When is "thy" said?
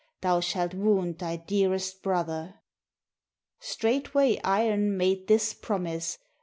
1.19-1.35